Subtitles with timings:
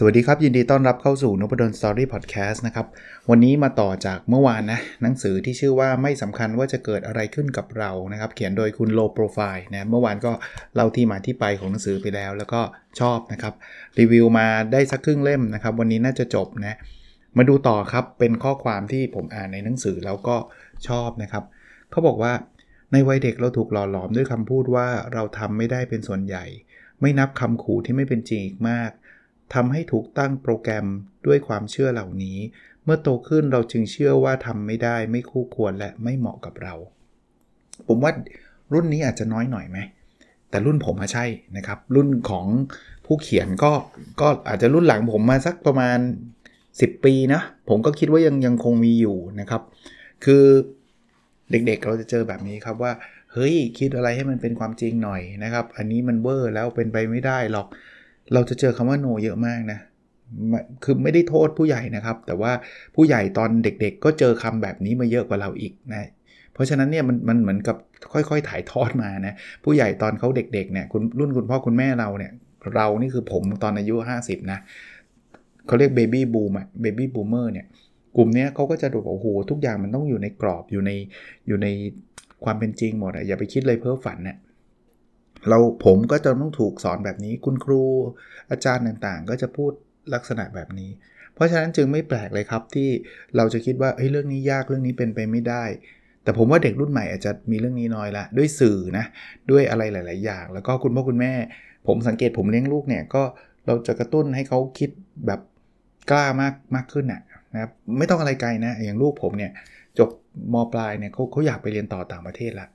[0.00, 2.86] สวัสดีครับ ยินดีต้อนรับเข้าสู่นพดลสตอรี่พอดแคสต์นะครับ
[3.30, 10.32] วันนี้มาต่อจากเมื่อวานนะ หนังสือที่ชื่อว่าไม่สำคัญว่าจะเกิดอะไรขึ้นกับเรานะครับ เขียนโดยคุณโลโปรไฟล์นะเมื่อวานก็
[10.74, 12.60] เล่าที่มาที่ไปของหนังสือไปแล้ว แล้วก็
[13.00, 13.54] ชอบนะครับ
[13.98, 16.76] รีวิวมาได้สักครึ่งเล่มนะครับ วันนี้น่าจะจบนะ
[17.36, 20.36] มาดูต่อครับเป็นข้อความที่ผมอ่านในหนังสือแล้วก็
[20.88, 21.44] ชอบนะครับ
[21.90, 22.32] เขาบอกว่า
[22.92, 26.44] ในวัยเด็กเราถูกหล่อหลอมด้วยคำพูดว่าเราทำไม่ได้เป็นส่วนใหญ่
[27.00, 28.90] ไม่นับคำขู่ที่ไม่เป็นจริงอีกมาก
[29.54, 30.86] ทำให้ถูกตั้งโปรแกรม
[31.26, 32.38] ด้วยความเชื่อเหล่านี้
[32.84, 36.74] เมื่อโตขึ้นเราจึงเชื่อว่าทำไม่ได้ไม่คู่ควรและไม่เหมาะกับเรา
[37.88, 38.12] ผมว่า
[38.72, 39.78] รุ่นนี้อาจจะน้อยหน่อยไหม
[40.50, 41.24] แต่รุ่นผมมาใช่
[41.56, 42.46] นะครับ รุ่นของ
[43.06, 43.72] ผู้เขียนก็
[44.20, 45.98] ก็อาจจะรุ่นหลังผมมาสักประมาณ
[46.50, 49.62] 10 ปีนะ ผมก็คิดว่ายังยังคงมีอยู่นะครับ
[50.24, 50.44] คือ
[51.50, 52.92] เด็กๆเราจะเจอแบบนี้ครับว่า
[53.32, 57.66] เฮ้ยคิดอะไรให้มันเป็นความจริงหน่อยนะครับ อันนี้มันเวอร์แล้วเป็นไปไม่ได้หรอก
[58.34, 59.78] เราจะเจอคำว่า no เยอะมากนะ
[60.84, 62.52] คือไม่ได้โทษผู้ใหญ่นะครับ แต่ว่า
[62.94, 66.08] ผู้ใหญ่ตอนเด็กๆ ก็เจอคำแบบนี้มาเยอะกว่าเราอีกนะ
[66.52, 67.76] เพราะฉะนั้นเนี่ยมันมันเหมือนกับ
[68.12, 69.34] ค่อยๆ ถ่ายทอดมานะ
[69.64, 72.32] ผู้ใหญ่ตอนเขาเด็กๆ เนี่ยคุณรุ่นคุณพ่อคุณแม่เราเนี่ย
[72.74, 74.58] เรานี่คือผมตอนอายุ 50 นะ
[75.66, 77.66] เขาเรียกเบบี้บูมอะเบบี้บูมเมอร์เนี่ย
[78.16, 80.90] กลุ่มนี้เขาก็จะดูโอ้โหทุกอย่างมันต้องอยู่ในกรอบอยู่ใน
[81.46, 81.66] อยู่ใน
[82.44, 84.36] ความเป็นจริงหมดอะอย่าไปคิดเลยเพ้อฝันเนะี่ย
[85.48, 87.82] เราผมก็จะต้องถูกสอนแบบนี้ คุณครู
[88.50, 89.72] อาจารย์ต่างๆ ก็จะพูด
[90.14, 90.90] ลักษณะแบบนี้
[91.34, 92.88] เพราะฉะนั้นจึงไม่แปลกเลยครับที่
[93.36, 95.64] เราจะคิดว่าเฮ้ยเรื่องนี้ยากเรื่องนี้เป็นไปไม่ได้
[96.22, 99.04] แต่ผมว่าเด็กรุ่นใหม่อาจจะมีเรื่องนี้น้อยละด้วยสื่อนะ
[99.50, 101.32] ด้วยอะไรหลาย ๆ อย่าง แล้วก็คุณพ่อคุณแม่
[101.86, 103.22] ผมสังเกตผมเลี้ยงลูกเนี่ยก็
[103.66, 104.90] เราจะกระตุ้นให้เขาคิด
[105.26, 105.40] แบบ
[106.10, 109.52] กล้ามากมากขึ้นนะนะครับไม่ต้องอะไรไกลนะอย่างลูกผมเนี่ย
[109.98, 110.10] จบ
[110.52, 112.68] มปลายเนี่ยเขาเขาอยากไปเรียนต่อต่างประเทศละ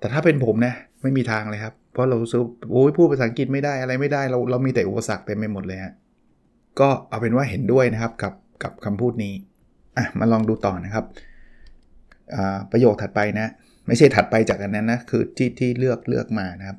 [0.00, 5.92] แต่ถ้าเป็นผมนะไม่มีทางเลยครับ เพราะเราสู้อโอ้ยพูดภาษาอังกฤษไม่ได้อะไรไม่ได้เราเรามีแต่อุปสรรคเต็มไปหมดเลยฮะ
[6.80, 9.34] ก็เอาเป็นว่าเห็นด้วยนะครับกับกับคำพูดนี้
[9.96, 11.04] อะมาลองดูต่อนะครับ
[12.72, 13.46] ประโยคถัดไปนะ
[13.86, 16.78] ไม่ใช่ถัดไปจากอันนั้นนะ คือที่ที่เลือกเลือกมานะครับ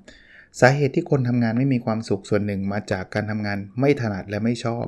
[0.59, 4.85] สาเหตุที่คนทำงานไม่มีความสุขส่วนหนึ่งมาจากการทำงานไม่ถนัดและไม่ชอบ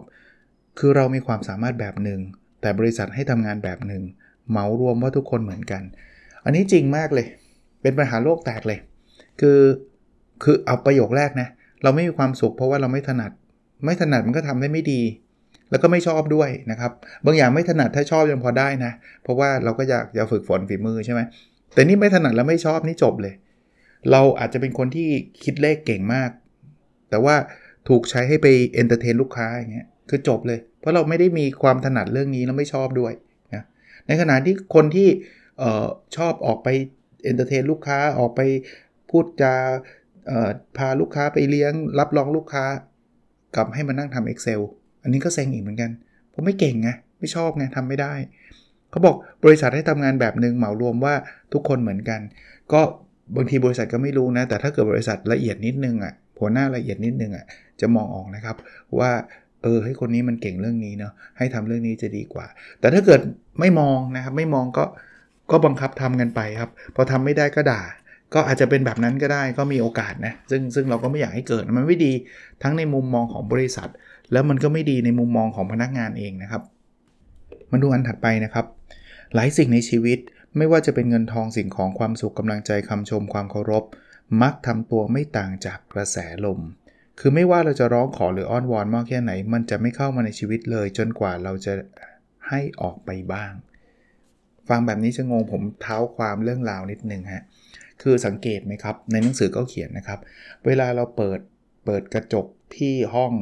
[0.80, 2.20] คือเรามีความสามารถแบบหนึ่ง
[2.62, 4.04] แต่บริษัทให้ทำงานแบบหนึ่ง
[4.50, 5.84] เหมารวมว่าทุกคนเหมือนกัน
[6.46, 7.28] อันนี้จริงมากเลย
[7.84, 8.80] เป็นปัญหาโลกแตกเลย
[9.40, 9.60] คือ
[10.44, 11.48] คือเอาประโยคแรกนะ
[11.84, 13.32] เราไม่มีความสุขเพราะว่าเราไม่ถนัด
[13.86, 15.02] ไม่ถนัดมันก็ทำได้ไม่ดี
[15.70, 16.92] แล้วก็ไม่ชอบด้วยนะครับ
[17.26, 18.92] บางอย่างไม่ถนัดถ้าชอบยังพอได้นะ
[19.24, 21.22] เพราะว่าเราก็อยากจะฝึกฝนฝีมือใช่ไหม
[21.74, 23.34] แต่นี่ไม่ถนัดแล้วไม่ชอบนี่จบเลย
[24.12, 25.10] เราอาจจะเป็นคนที่
[25.44, 26.30] คิดเลขเก่งมาก
[27.10, 27.36] แต่ว่า
[27.90, 33.14] ถูกใช้ให้ไป entertain ลูกค้าอย่างเงี้ยคือจบเลย เพราะเราไม่ได้มีความถนัดเรื่องนี้แล้วไม่ชอบด้วย
[33.54, 33.64] นะ
[34.08, 35.08] ในขณะที่คนที่
[36.18, 36.68] ชอบออกไป
[37.24, 38.42] entertain ลูกค้าออกไป
[39.10, 39.56] พูดจา
[40.78, 42.66] พาลูกค้าไปเลี้ยง รับรองลูกค้า
[43.56, 44.62] กลับให้มานั่งทำ Excel
[45.04, 45.92] อันนี้ก็เซ็งอีกเหมือนกัน
[46.34, 46.90] ผมไม่เก่งไง
[47.20, 48.14] ไม่ชอบไงทำไม่ได้
[48.90, 51.14] เขาบอกบริษัทให้ทำงานแบบหนึ่งเหมารวมว่า
[51.54, 52.20] ทุกคนเหมือนกัน
[52.74, 52.82] ก็
[53.36, 57.46] บางทีบริษัทก็ไม่รู้นะ แต่ถ้าเกิดบริษัทละเอียดนิดนึงอะหัวหน้าละเอียดนิดนึงอะ
[57.82, 58.56] จะมองออกนะครับ
[59.00, 59.12] ว่า
[59.64, 62.46] เออให้คนนี้มันเก่งเรื่องนี้เนาะให้ทำเรื่องนี้จะดีกว่า
[62.80, 63.22] แต่ถ้าเกิด
[63.60, 64.84] ไม่มองนะครับไม่มองก็
[65.52, 67.82] ก็บังคับทำกันไปครับ พอทำไม่ได้ก็ด่า
[68.34, 72.14] ก็อาจจะเป็นแบบนั้นก็ได้ก็มีโอกาสนะซึ่งซึ่งเราก็ไม่อยากให้เกิดมันไม่ดี
[72.64, 73.90] ทั้งในมุมมองของบริษัท
[74.32, 76.64] แล้วมันก็ไม่ดีในมุมมองของพนักงานเองนะครับ
[77.72, 78.66] มาดูอันถัดไปนะครับ
[79.36, 80.20] หลายสิ่งในชีวิต
[80.58, 83.84] ไม่ว่าจะเป็นเงินทองสิ่งของความสุขกำลังใจคำชมความเคารพ
[84.42, 86.60] มักทำตัวไม่ต่างจากกระแสลม
[87.20, 91.74] คือไม่ว่าเราจะร้องขอหรืออ้อนวอนมากแค่ไหน มันจะไม่เข้ามาในชีวิตเลย จนกว่าเราจะ
[92.50, 93.52] ให้ออกไปบ้าง
[94.70, 97.44] ฟังแบบนี้จะงงผมเท้าความเรื่องราวนิดนึงฮะ
[98.02, 100.20] คือสังเกตไหมครับ ในหนังสือก็เขียนนะครับ
[100.66, 101.40] เวลาเราเปิด
[101.86, 102.46] เปิดกระจก
[102.78, 103.34] ที่ห้อง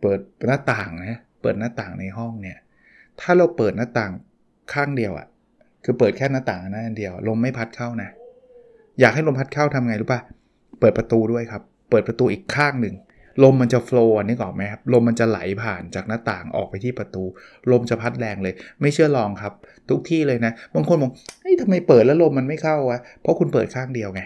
[0.00, 2.58] เปิดหน้าต่างนะเปิดหน้าต่างในห้องเนี่ย
[3.20, 4.12] ถ้าเราเปิดหน้าต่าง
[4.72, 5.26] ข้างเดียวอะ่ะ
[5.84, 8.10] คือเปิดแค่หน้าต่างนั้นเดียว ลมไม่พัดเข้านะ
[9.00, 10.20] อยากให้ลมพัดเข้าทำไงรู้ป่ะ
[10.80, 12.94] เปิดประตูด้วยครับ เปิดประตูอีกข้างหนึ่ง
[13.42, 17.24] ลมมันจะโฟล์นี่ก่อนไหมครับลมมันจะไหลผ่านจากหน้าต่างออกไปที่ประตู
[17.70, 19.52] ลมจะพัดแรงเลย ไม่เชื่อลองครับ
[19.90, 24.22] ทุกที่เลยนะ บางคนบอกเฮ้ยทำไมเปิดแล้วลมมันไม่เข้าวะเพราะคุณเปิดข้างเดียวไง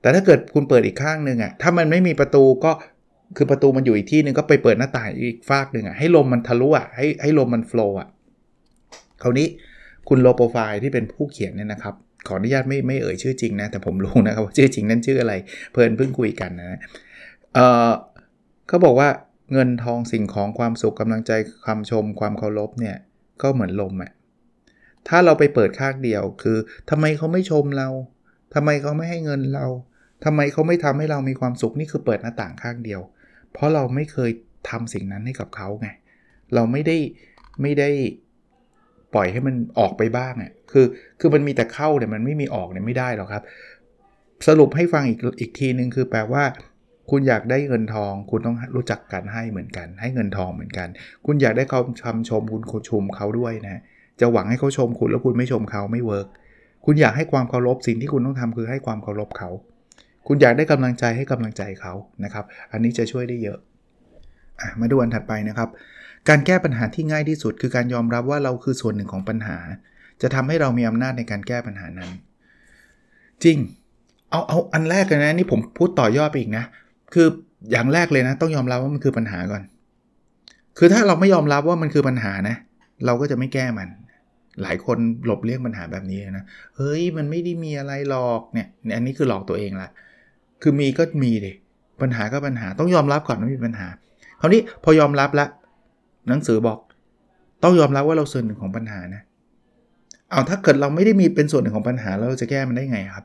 [0.00, 2.72] แต่ถ้าเกิดคุณเปิดอีกข้างหนึ่งอะถ้ามันไม่มีประตูก็
[3.36, 8.08] คือประตูมันอยู่อีกที่หนึ่งก็ไปเปิดหน้าต่างอีกฟากหนึ่งอะให้ลมมันทะลุอะให้ให้ลมมันโฟล์อะ
[9.22, 9.46] คราวนี้
[10.08, 11.94] คุณโลโปรไฟล์ที่เป็นผู้เขียนเนี่ยนะครับ
[12.26, 15.34] ขออนุญาตไม่ไม่เอ่ยชื่อจริงนะ แต่ผมรู้นะครับว่าชื่อจริงนั่นชื่ออะไร
[15.72, 16.78] เพื่อนเพิ่งคุยกันนะ
[17.54, 17.90] เอ่อ
[18.72, 19.10] เขาบอกว่า
[19.52, 21.32] เงินทองสิ่งของความสุขกำลังใจ
[21.66, 22.96] คำชมความเคารพเนี่ย
[23.42, 24.10] ก็เหมือนลมอะ่ะ
[25.08, 26.58] ถ้าเราไปเปิดข้างเดียวคือ
[26.90, 27.88] ทำไมเขาไม่ชมเรา
[28.54, 29.66] ทำไมเขาไม่ให้เงินเรา
[30.24, 33.00] ทำไมเขาไม่ทำให้เรามีความสุขนี่คือเปิดหน้าต่างข้างเดียว
[33.52, 34.30] เพราะเราไม่เคย
[34.70, 35.88] ทำสิ่งนั้นให้กับเขาไง
[36.54, 36.96] เราไม่ได้
[37.62, 37.90] ไม่ได้
[39.14, 40.86] ปล่อยให้มันออกไปบ้างอะ่ะคือ
[41.20, 43.42] คือมันมีแต่เข้าเนี่ยมันไม่มีออกเนี่ยไม่ได้หรอกครับ
[44.48, 46.44] สรุปให้ฟังอีกอีกทีนึงคือแปลว่า
[47.10, 50.88] คุณอยากได้เงินทอง คุณต้องรู้จักการให้เหมือนกัน ให้เงินทองเหมือนกัน
[51.26, 53.80] คุณอยากได้เขาคำชมคุณชมเขาด้วยนะ
[54.20, 56.28] จะหวังให้เขาชมคุณแล้วคุณไม่ชมเขาไม่เวิร์ก
[56.84, 59.50] คุณอยากให้ความเคารพสิ่งที่คุณต้องทำคือให้ความเคารพเขา
[60.26, 61.94] คุณอยากได้กำลังใจให้กำลังใจเขา
[62.24, 63.58] นะครับ อันนี้จะช่วยได้เยอะ
[64.60, 65.68] อะมาดูอันถัดไปนะครับ
[66.28, 69.58] การแก้ปัญหาที่ง่ายที่สุด คือการยอมรับว่าเราคือส่วนหนึ่งของปัญหา
[70.22, 72.10] จะทำให้เรามีอำนาจในการแก้ปัญหานั้น
[73.44, 73.58] จริง
[74.30, 76.64] เอาเอาอันแรกเลยนะนี่ผมพูดต่อยอดไปอีกนะ
[77.12, 77.26] คือ
[77.70, 79.62] อย่างแรกเลยนะ ต้องยอมรับว่ามันคือปัญหาก่อน
[80.78, 82.56] คือถ้าเราไม่ยอมรับว่ามันคือปัญหานะ
[83.06, 83.88] เราก็จะไม่แก้มัน
[84.62, 86.44] หลายคนหลบเลี่ยงปัญหาแบบนี้นะ
[86.76, 89.88] เฮ้ยมันไม่ได้มีอะไรหรอกเนี่ย อันนี้คือหลอกตัวเองละ
[90.62, 91.52] คือมีก็มีดิ
[92.02, 93.88] ปัญหาก็ปัญหาต้องยอมรับก่อนว่ามีปัญหา
[94.40, 95.48] คราวนี้พอยอมรับแล้ว
[96.28, 96.78] หนังสือบอก
[97.62, 99.22] ต้องยอมรับว่าเราส่วนหนึ่งของปัญหานะ
[100.30, 103.24] เอาถ้าเกิดเราไม่ได้มีเป็นส่วนหนึ่งของปัญหาเราจะแก้มันได้ไงครับ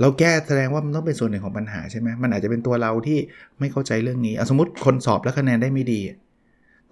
[0.00, 3.18] เราแก้แสดงว่ามันต้องเป็นส่วนหนึ่งของปัญหาใช่ไหมมันอาจจะเป็นตัวเราที่
[3.58, 6.00] ไม่เข้าใจเรื่องนี้อสมมติคนสอบแล้วคะแนนได้ไม่ดี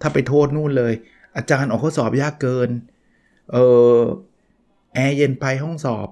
[0.01, 0.93] ถ้าไปโทษนู่นเลย
[1.37, 2.69] อาจารย์ออกข้อสอบยากเกิน
[3.51, 3.57] เอ
[3.99, 3.99] อ
[4.93, 6.07] แอร์เย็นไปห้องสอบ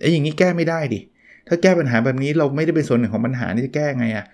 [0.00, 1.00] ไอ้อย่างนี้แก้ไม่ได้ดิ
[1.48, 4.24] ถ้าแก้ปัญหาแบบนี้เราไม่ได้เป็นส่วนหนึ่งของปัญหานี่จะแก้ไงอะ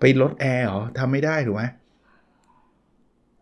[0.00, 1.62] ไปลดแอร์เหรอทำไม่ได้ถูกไหม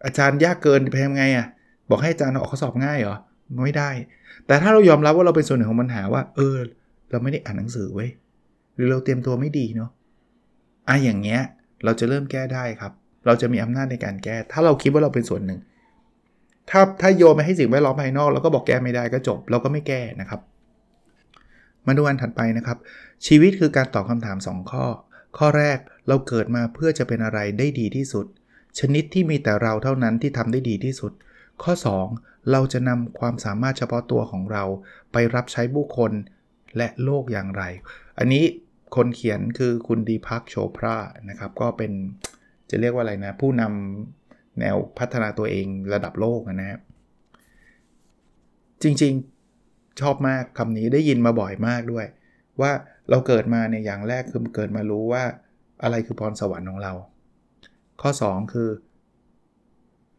[0.05, 1.47] อาจารย์ยากเกินไปทำไงอะ
[1.91, 3.17] บอกให้อาจารย์ออกข้อสอบง่ายเหรอ
[3.65, 3.91] ไม่ได้
[4.47, 6.57] แต่ถ้าเรายอมรับว่าเราเป็นส่วนหนึ่งของปัญหาว่า เออ
[7.11, 8.11] เราไม่ได้อ่านหนังสือไว้ย
[8.75, 9.91] หรือเราเตรียมตัวไม่ดีเนาะ
[10.89, 11.41] อะอย่างเงี้ย
[11.85, 12.93] เราจะเริ่มแก้ได้ครับ
[13.27, 15.61] เราจะมีอำนาจในการแก้ ถ้าเราคิดว่าเราเป็นส่วนหนึ่ง
[16.71, 20.41] ถ้าถ้าโยนไปให้สิ่งแวดล้อมภายนอกแล้วก็บอกแก้ไม่ได้ก็จบ เราก็ไม่แก้นะครับ
[21.87, 22.79] มาดูอันถัดไปนะครับ
[23.27, 24.87] ชีวิตคือการตอบคำถาม 2 ข้อ
[25.39, 25.79] ข้อแรก
[26.09, 28.27] เราเกิดมาเพื่อจะเป็นอะไรได้ดีที่สุด
[28.79, 31.13] ชนิดที่มีแต่เราเท่านั้นที่ทำได้ดีที่สุด
[31.63, 31.73] ข้อ
[32.11, 34.65] 2 เราจะนำความสามารถเฉพาะตัวของเรา
[35.13, 36.13] ไปรับใช้ผู้คน
[36.77, 37.63] และโลกอย่างไร
[38.19, 38.45] อันนี้
[38.97, 40.97] คนเขียนคือคุณดีพักโชพรา
[41.31, 41.93] นะครับ ก็เป็น
[42.71, 46.81] จะเรียกว่าอะไรนะ ผู้นำแนวพัฒนาตัวเองระดับโลกนะครับ
[48.83, 52.07] จริงๆชอบมากคำนี้ได้ยินมาบ่อยมากด้วย
[52.61, 52.73] ว่า
[53.11, 55.25] เราเกิดมาเนี่ยอย่างแรกคือเกิดมารู้ว่า
[55.83, 56.93] อะไรคือพรสวรรค์ของเรา
[58.03, 58.71] ข้อ 2 คือ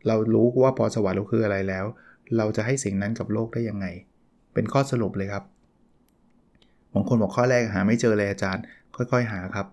[0.08, 1.86] เรารู้ว่าพรสวรรค์เราคืออะไรแล้ว
[2.38, 3.86] เราจะให้สิ่งนั้นกับโลกได้ยังไง
[4.54, 5.44] เป็นข้อสรุปเลยครับ
[6.94, 8.64] บางคนบอกข้อแรกหาไม่เจอเลยอาจารย์
[8.96, 9.68] ค่อยๆหาครับ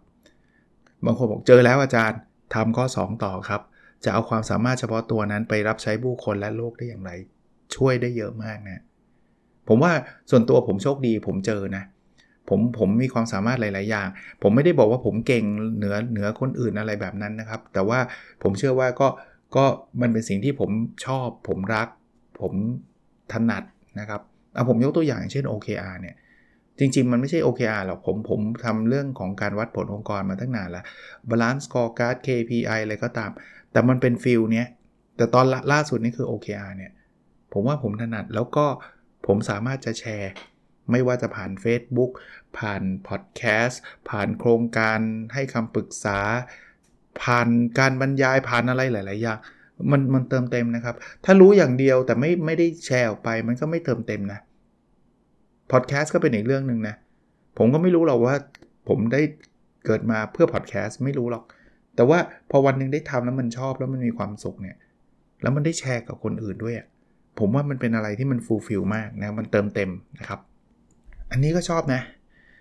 [1.05, 2.19] บางคนบอกเจอแล้วอาจารย์
[2.55, 3.63] ทำข้อ 2 ต่อครับ
[4.05, 7.11] จะเอาความสามารถเฉพาะตัวนั้นไปรับใช้ผู้คนและโลกได้อย่างไร
[7.77, 8.83] ช่วยได้เยอะมากนะ
[9.69, 9.93] ผมว่า
[10.31, 11.85] ส่วนตัวผมโชคดีผมเจอนะ
[12.49, 14.09] ผมผมมีความสามารถหลาย ๆ อย่าง
[14.43, 15.45] ผมไม่ได้บอกว่าผมเก่ง
[15.77, 17.99] เหนือเหนือคนอื่นอะไรแบบนั้นนะครับ แต่ว่า
[18.43, 19.09] ผมเชื่อว่าก็
[19.57, 19.65] ก็
[20.01, 20.71] มันเป็นสิ่งที่ผม
[21.07, 21.89] ชอบ ผมรัก
[22.41, 22.53] ผม
[23.33, 23.63] ถนัด
[24.01, 24.21] นะครับ
[24.55, 26.17] เอาผมยกตัวอย่างเช่น OKR เนี่ย
[26.79, 30.85] จริง ๆ มันไม่ใช่ OKR หรอกผมผมทำเรื่องของการวัดผลองค์กรมาตั้งนานล้ว
[31.31, 33.31] Balance Scorecard KPI อะไรก็ตาม
[33.73, 34.67] แต่มันเป็นฟิลเนี้ย
[35.17, 36.93] แต่ตอนล่าสุดนี่คือ OKR เนี่ย
[37.53, 38.67] ผมว่าผมถนัดแล้วก็
[39.27, 40.33] ผมสามารถจะแชร์
[40.91, 42.11] ไม่ว่าจะผ่าน Facebook
[42.59, 43.81] ผ่านพอดแคสต์
[44.11, 44.99] ผ่านโครงการ
[45.35, 46.19] ให้คำปรึกษา
[47.23, 49.39] ผ่านการบรรยายผ่านอะไรหลาย ๆ อย่าง
[49.91, 54.41] มันมันเติมเต็มนะครับ ถ้ารู้อย่างเดียวแต่ไม่ไม่ได้แชร์ออกไป มันก็ไม่เติมเต็มนะ
[55.73, 56.95] พอดแคสต์ก็เป็นอีกเรื่องหนึ่งนะ
[57.59, 58.35] ผมก็ไม่รู้หรอกว่า
[58.89, 59.21] ผมได้
[59.87, 61.45] เกิดมาเพื่อพอดแคสต์ไม่รู้หรอก
[61.97, 62.19] แต่ว่า
[62.51, 64.77] พอวันหนึ่งได้ทำแล้วมันชอบแล้วมันมีความสุขเนี่ย
[65.43, 66.75] แล้วมันได้แชร์กับคนอื่นด้วย
[67.39, 70.41] ผมว่ามันเป็นอะไรที่มัน fulfill มากนะ มันเติมเต็มนะครับ
[71.31, 72.01] อันนี้ก็ชอบนะ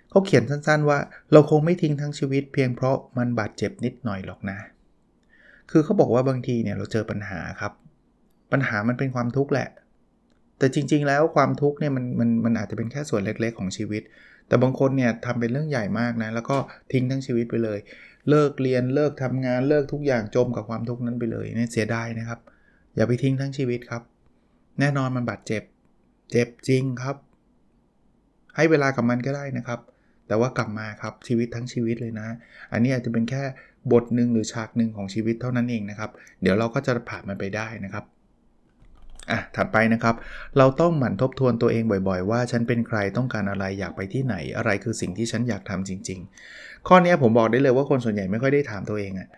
[0.10, 1.00] เขาเขียนสั้นๆว่า
[1.34, 4.58] เราคงไม่ทิ้งทั้งชีวิตเพียงเพราะมันบาดเจ็บนิดหน่อยหรอกนะ
[5.72, 7.74] คือเขาบอกว่าบางทีเนี่ยเราเจอปัญหาครับ
[8.52, 9.68] ปัญหามันเป็นความทุกข์แหละ
[10.58, 14.04] แต่จริง ๆ แล้วความทุกข์เนี่ยมันมันมันอาจจะเป็นแค่ส่วนเล็กๆ ของชีวิต
[14.48, 16.58] แต่บางคนเนี่ยทำเป็นเรื่องใหญ่มากนะ แล้วก็
[16.92, 17.80] ทิ้งทั้งชีวิตไปเลย
[18.30, 22.40] เลิกเรียนเลิกทำงานเลิกทุกอย่างจมกับความทุกข์นั้นไปเลยเนี่ยเสียดายนะครับ
[22.96, 24.04] อย่าไปทิ้งทั้งชีวิตครับ
[24.80, 25.64] แน่นอนมันบาดเจ็บ
[26.32, 27.16] เจ็บจริงครับ
[28.56, 29.80] ให้เวลากับมันก็ได้นะครับ
[30.28, 32.28] แต่ว่ากลับมาครับชีวิตทั้งชีวิตเลยนะ
[32.72, 33.44] อันนี้อาจจะเป็นแค่
[33.92, 38.06] บทหนึ่งหรือฉากหนึ่งของชีวิตเท่านั้นเองนะครับ เดี๋ยวเราก็จะผ่านมันไปได้นะครับ
[39.32, 40.16] อะถัดไปนะครับ
[40.58, 46.20] เราต้องหมั่นทบทวนตัวเองบ่อยๆ ว่าฉันเป็นใครต้องการอะไรอยากไปที่ไหน อะไรคือสิ่งที่ฉันอยากทำจริง
[46.54, 49.30] ๆ ข้อนี้ผมบอกได้เลยว่าคนส่วนใหญ่ไม่ค่อยได้ถามตัวเองอะ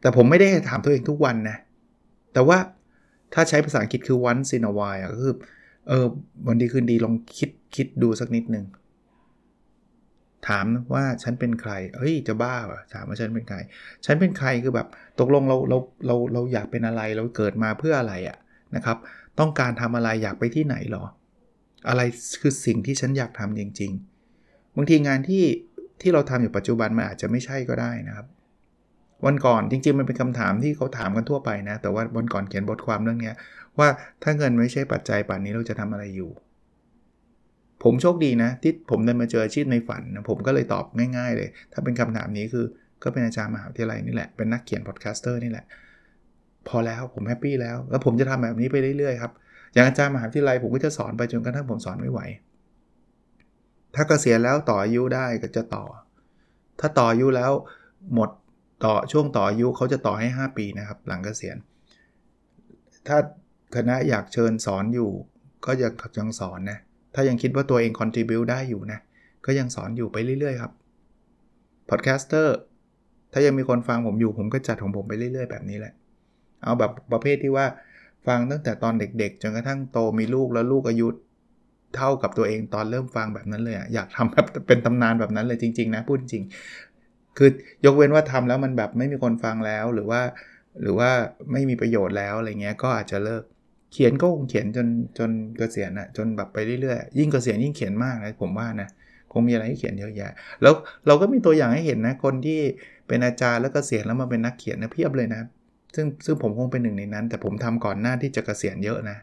[0.00, 1.56] แต่แต่ผมไม่ได้ถามตัวเองทุกวันนะ
[2.32, 2.58] แต่ว่า
[3.34, 5.36] ถ้าใช้ภาษาอังกฤษคือ once in a while ก็คือ
[5.88, 6.06] เออ
[6.46, 8.64] วันดีคืนดีลองคิดคิดดูสักนิดหนึ่ง
[10.48, 13.56] ถามว่าฉันเป็นใคร เฮ้ยจะบ้าเป่ะถามว่าฉันเป็นใคร
[14.06, 14.88] ฉันเป็นใครคือแบบ
[15.20, 18.38] ตกลงเราเราเราเราอยากเป็นอะไรเราเกิดมาเพื่ออะไรอะ
[18.76, 18.96] นะครับ
[19.38, 21.04] ต้องการทำอะไรอยากไปที่ไหนหรอ
[21.88, 22.02] อะไร
[22.40, 23.92] คือสิ่งที่ฉันอยากทำจริง
[24.34, 25.44] ๆ บางทีงานที่
[26.00, 28.26] ที่เราทำอยู่ปัจจุบันมันอาจจะไม่ใช่ก็ได้นะครับ
[29.26, 33.32] วันก่อนจริงๆ มันเป็นคำถามที่เขาถามกันทั่วไปนะ แต่ว่าวันก่อนเขียนบทความเรื่องนี้
[33.78, 33.88] ว่า
[34.22, 36.30] ถ้าเงินไม่ใช่ปัจจัยป่านนี้เราจะทำอะไรอยู่
[37.82, 40.84] ผมโชคดีนะ ที่ผมได้มาเจออาชีพในฝันนะผมก็เลยตอบ
[41.16, 42.66] ง่าย ๆ เลย ถ้าเป็นคำถามนี้คือ
[43.02, 45.64] ก็เป็นอาจารย์มหาวิทยาลัยนี่แหละเป็นนักเขียน podcaster นี่แหละ
[46.68, 49.32] พอแล้วผม happy แล้ว แล้วผมจะทำแบบนี้ไปเรื่อยๆครับ
[49.72, 52.20] อย่างอาจารย์มหาวิทยาลัยผมก็จะสอนไปจนกระทั่งผมสอนไม่ไหว
[53.94, 55.84] ถ้าเกษียณแล้วต่ออายุได้ก็จะต่อ
[56.80, 57.52] ถ้าต่ออายุแล้ว
[58.14, 58.30] หมด
[58.84, 61.56] ต่อช่วงต่ออายุเขาจะต่อให้ 5 ปีนะครับ หลังเกษียณ
[63.06, 63.18] ถ้า
[63.76, 65.10] คณะอยากเชิญสอนอยู่
[65.66, 66.78] ก็ยังยังสอนนะ
[67.16, 69.00] ถ้ายังคิดว่าตัวเอง contribute ได้อยู่นะ
[69.46, 70.72] ก็ยังสอนอยู่ไปเรื่อยๆครับ
[71.88, 72.48] podcaster
[73.32, 75.92] ถ้ายังมีคนฟังผมอยู่ผมก็จัดของผมไปเรื่อยๆแบบนี้แหละ
[76.62, 77.66] เอาแบบประเภทที่ว่า
[78.26, 81.08] ฟังตั้งแต่ตอนเด็กๆ จนกระทั่งโตมีลูกแล้วลูกอายุ
[81.96, 86.44] เท่ากับตัวเองตอนเริ่มฟังแบบนั้นเลยอะอยากทำแบบเป็นตำนานแบบนั้นเลยจริง ๆ นะพูดจริง
[87.36, 87.48] คือ
[87.84, 90.20] ยกเว้นว่าทำแล้วมันแบบไม่มีคนฟังแล้วหรือว่า
[90.80, 91.10] หรือว่า
[91.52, 93.42] ไม่มีประโยชน์แล้วอะไรเงี้ยก็อาจจะเลิก
[93.92, 94.86] เขียนก็คงเขียนจน
[95.18, 98.88] จนเกษียณอะจนแบบไปเรื่อยๆ ยิ่งเกษียณยิ่งเขียนมากนะผมว่านะ
[99.32, 100.74] คงมีอะไรให้เขียนเยอะแยะ แล้ว
[101.06, 102.60] เราก็มีตัวอย่างให้เห็นนะ คนที่
[103.08, 105.40] เป็นอาจารย์แล้วก็เกษียณแล้วมาเป็นนักเขียนนะเพียบเลยนะ
[105.94, 109.16] ซึ่งซึ่งผมคงเป็นหนึ่งในนั้น แต่ผมทำก่อนหน้าที่จะเกษียณเยอะนะ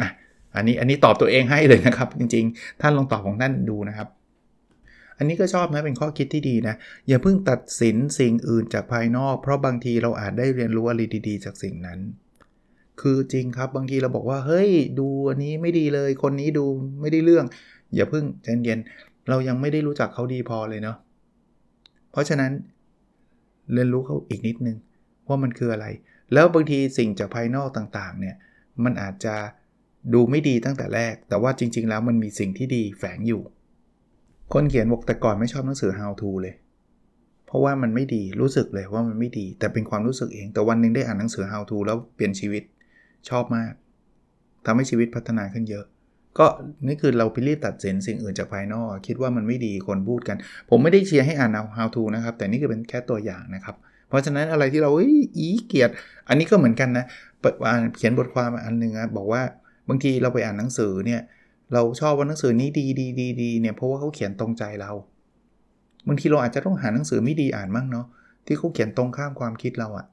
[0.00, 0.08] อะ
[0.56, 4.08] อันนี้อันนี้ตอบตัวเองให้เลยนะครับ จริง ๆ ท่านลองตอบของท่านดูนะครับ
[5.18, 6.74] อันนี้ก็ชอบนะเป็นข้อคิดที่ดีนะ
[7.08, 11.98] อย่าเพิ่งตัดสินสิ่งอื่นจากภายนอก เพราะบางทีเราอาจได้เรียนรู้อะไรดี ๆ จากสิ่งนั้น
[13.00, 16.64] คือจริงครับบางทีเราบอกว่าเฮ้ยดูอันนี้ไม่ดีเลย คนนี้ดู
[17.00, 17.46] ไม่ได้เรื่อง
[17.94, 18.78] อย่าเพิ่งใจเย็น
[19.28, 20.96] เรายังไม่ได้รู้จักเขาดีพอเลยเนาะ
[22.10, 22.52] เพราะฉะนั้น
[23.72, 24.76] เรียนรู้เขาอีกนิดนึง
[25.28, 25.86] ว่ามันคืออะไร
[26.32, 28.36] แล้วบางทีสิ่งจากภายนอกต่างๆเนี่ย
[28.84, 29.34] มันอาจจะ
[30.14, 33.42] ดูไม่ดีตั้งแต่แรก แต่ว่าจริง ๆ แล้วมันมีสิ่งที่ดีแฝงอยู่
[34.52, 36.54] คนเขียนบอกแต่ก่อนไม่ชอบหนังสือ how to เลย
[37.46, 42.62] เพราะว่ามันไม่ดีรู้สึกเลยว่ามันไม่ดี แต่เป็นความรู้สึกเอง แต่วันนึงได้อ่านหนังสือ how to แล้วเปลี่ยนชีวิต
[43.30, 43.72] ชอบมาก
[44.66, 45.84] ทำให้ชีวิตพัฒนาขึ้นเยอะ
[46.38, 46.46] ก็
[46.86, 50.36] นี่คือเราไปรีบตัดสินสิ่งอื่นจากภายนอก คิดว่ามันไม่ดีคนพูดกัน
[50.70, 53.76] ผมไม่ได้เชียร์ให้อ่าน how to นะครับ แต่นี่คือเป็นแค่ตัวอย่างนะครับ
[54.08, 54.90] เพราะฉะนั้นอะไรที่เรา
[55.38, 55.90] อีเกียด
[56.28, 57.04] อันนี้ก็เหมือนกันนะ
[57.96, 59.42] เขียนบทความอันหนึ่งนะบอกว่า
[59.88, 61.20] บางทีเราไปอ่านหนังสือเนี่ย
[61.74, 64.92] เราชอบว่าหนังสือนี้ดีดีดีดีเนี่ยเพราะว่าเขาเขียนตรงใจเรา
[66.08, 68.06] บางทีเราอาจจะต้องหาหนังสือไม่ดีอ่านมั่งเนาะ
[68.46, 70.06] ที่เขาเขียนตรงข้ามความคิดเราอะ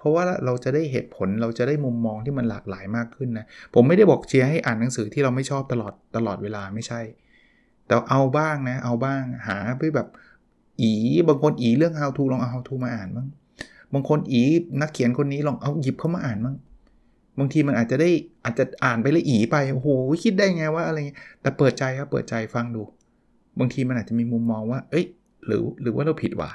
[0.00, 7.00] เพราะว่าเราจะได้เหตุผลเราจะได้มุมมองที่มันหลากหลายมากขึ้นนะ ผมไม่ได้บอกเชียร์ให้อ่านหนังสือที่เราไม่ชอบตลอดตลอดเวลาไม่ใช่
[7.86, 10.08] แต่เอาบ้างนะ เอาบ้างหาไปแบบ
[10.80, 10.92] อี
[11.28, 13.26] บางคนอีเรื่อง how to ลองเอา how to มาอ่านบ้าง
[13.94, 14.42] บางคนอี
[14.80, 16.56] นักเขียนคนนี้ลองเอาหยิบเข้ามาอ่านบ้าง
[17.38, 18.10] บางทีมันอาจจะได้
[18.44, 19.88] อาจจะอ่านไปละอีไปโอ้โห
[20.24, 22.82] คิดได้ไงว่าอะไรเงี้ยแต่เปิดใจครับเปิดใจฟังดู
[23.58, 25.04] บางทีมันอาจจะมีมุมมองว่า เอ้ย
[25.46, 26.50] หรือหรือว่าเราผิดว่ะ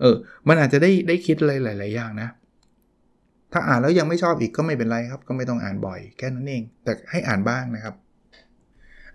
[0.00, 0.16] เออ
[0.48, 2.28] มันอาจจะได้ได้คิดอะไรหลาย ๆ อย่างนะ
[3.52, 7.94] ถ้าอ่านแล้วยังไม่ชอบอีกก็ไม่เป็นไรครับ ก็ไม่ต้องอ่านบ่อยแค่นั้นเอง แต่ให้อ่านบ้างนะครับ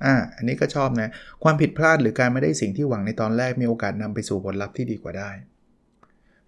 [0.06, 1.10] อ่าอันนี้ก็ชอบนะ
[1.44, 5.30] ความผิดพลาดหรือการไม่ได้สิ่งที่หวังในตอนแรกมีโอกาสนำไปสู่ผลลัพธ์ที่ดีกว่าได้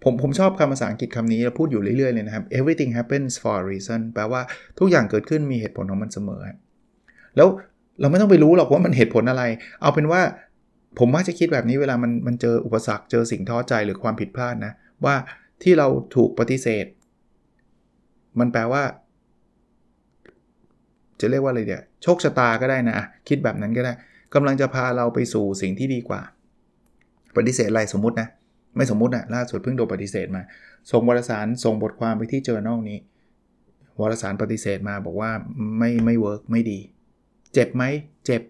[0.03, 4.41] ผมผมชอบคำภาษาอังกฤษคำนี้เราพูดอยู่เรื่อยๆเลยนะครับ everything happens for a reason แปลว่า
[4.79, 6.41] ทุกอย่างเกิดขึ้นมีเหตุผลของมันเสมอ
[7.37, 7.47] แล้ว
[8.01, 9.43] เราไม่ต้องไปรู้หรอกว่ามันเหตุผลอะไร
[9.81, 10.21] เอาเป็นว่า
[10.99, 14.73] ผมมักจะคิดแบบนี้เวลามันมันเจออุปสรรคเจอสิ่งท้อใจหรือความผิดพลาดนะ
[15.05, 15.15] ว่า
[15.63, 16.85] ที่เราถูกปฏิเสธ
[18.39, 18.83] มันแปลว่า
[21.19, 22.95] จะเรียกว่าอะไรเดี๋ยวโชคชะตาก็ได้นะ
[23.27, 23.93] คิดแบบนั้นก็ได้
[24.33, 26.21] กำลังจะพาเราไปสู่สิ่งที่ดีกว่า
[27.35, 28.27] ปฏิเสธอะไรสมมตินะ
[28.75, 30.41] ไม่สมมติอะล่าสุดเพิ่งโดนปฏิเสธมา
[30.91, 32.99] ส่งวารสารส่งบทความไปที่เจอ n a l นี้
[34.01, 35.31] วารสารปฏิเสธมาบอกว่า
[35.77, 36.79] ไม่ไม่เวิร์กไม่ดี
[37.53, 37.83] เจ็บไหม
[38.25, 38.41] เจ็บ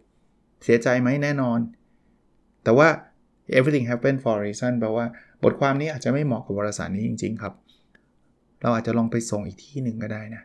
[0.63, 1.59] เสียใจไหมแน่นอน
[2.63, 2.87] แต่ว่า
[3.57, 5.05] everything happen for a reason แปลว่า
[5.43, 7.53] บทความนี้อาจจะไม่เหมาะกับวารสารนี้จริง ๆ ครับ
[8.61, 10.43] เราอาจจะลองไปส่งอีกที่หนึ่งก็ได้นะ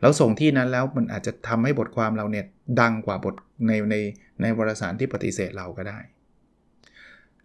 [0.00, 2.44] แล้วส่งที่นั้นแล้วมันอาจจะทำให้บทความเราเนี่ย
[2.80, 3.34] ดังกว่าบท
[3.68, 3.96] ในใน
[4.40, 5.98] ในวารสารที่ปฏิเสธเราก็ได้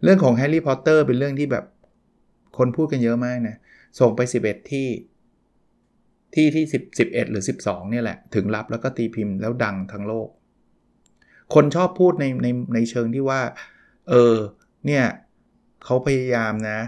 [0.02, 1.64] เรื่องของแฮร์รี่พอตเตอร์เป็นเรื่องที่แบบ
[2.58, 3.56] คนพูดกันเยอะมากนะ
[4.00, 4.88] ส่งไป 11 ที่
[6.34, 10.28] ที่ที่10 11 หรือ 12 เนี่ยแหละ ถึงรับแล้วก็ตีพิมพ์แล้วดังทั้งโลก
[11.54, 13.40] คนชอบพูดในในในเชิงที่ว่า
[14.08, 14.36] เออ
[14.86, 15.04] เนี่ย
[15.84, 16.78] เขาพยายามนะ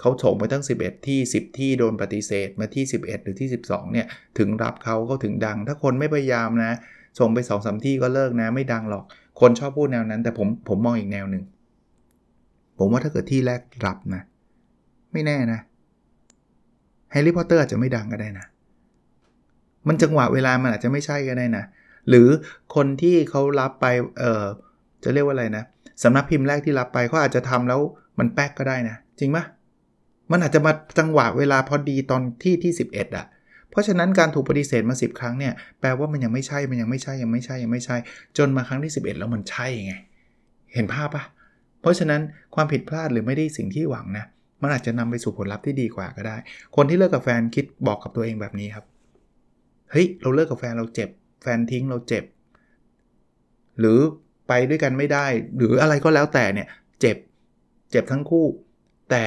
[0.00, 4.06] เขาส่งไปตั้ง 11 ที่ 10 ที่โดนปฏิเสธมาที่ 11 หรือที่ 12เนี่ย
[4.38, 6.72] ถึงรับเขาเขาถึงดัง ถ้าคนไม่พยายามนะ
[7.18, 9.04] ส่งไป2อสที่ก็เลิกนะ ไม่ดังหรอก
[9.40, 11.42] คนชอบพูดแนวนั้น แต่ผมผมมองอีกแนวหนึ่ง
[12.78, 14.22] ผมว่าถ้าเกิดที่แรกรับนะ
[15.12, 15.60] ไม่แน่นะ
[17.12, 18.46] แฮร์รี่พอตเตอร์อาจจะไม่ดังก็ได้นะ
[19.88, 21.64] มันจังหวะเวลามันอาจจะไม่ใช่ก็ได้นะ
[22.08, 22.28] หรือ
[22.74, 23.86] คนที่เขารับไป
[24.18, 24.44] เออ
[25.04, 25.64] จะเรียกว่าอะไรนะ
[26.02, 27.80] สำนักพิมพ์แรกที่รับไปเขาอาจจะทำแล้ว
[28.18, 29.44] มันแป๊กก็ได้นะ จริงปะ
[30.30, 33.26] มันอาจจะมาจังหวะเวลาพอดีตอนที่ที่ 11อะ่ะ
[33.70, 37.96] เพราะฉะนั้นการถูกปฏิเสธมา 10 ครั้งเนี่ยแปลว่ามันยังไม่ใช่มันยังไม่ใช่ยังไม่ใช่ยังไม่ใช่
[38.38, 39.94] จนมาครั้งที่ 11 แล้วมันใช่ไง
[40.74, 41.24] เห็นภาพปะ
[41.80, 42.20] เพราะฉะนั้น
[42.54, 44.26] ความผิดพลาดหรือไม่ได้สิ่งที่หวังนะ
[44.62, 46.36] มันอาจจะนำไปสู่ผลลัพธ์ที่ดีกว่าก็ได้
[46.76, 48.84] คนที่เลิกกับแฟนคิดบอกกับตัวเองแบบนี้ครับ
[49.90, 51.08] เฮ้ย เราเลิกกับแฟนเราเจ็บ
[51.42, 52.24] แฟนทิ้งเราเจ็บ
[53.78, 53.98] หรือ
[54.48, 56.68] ไปด้วยกันไม่ได้ หรืออะไรก็แล้วแต่เนี่ย
[57.00, 57.16] เจ็บ
[57.90, 58.46] เจ็บทั้งคู่
[59.10, 59.24] แต่